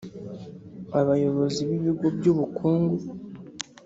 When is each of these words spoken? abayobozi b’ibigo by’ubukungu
abayobozi 0.99 1.59
b’ibigo 1.69 2.07
by’ubukungu 2.17 2.95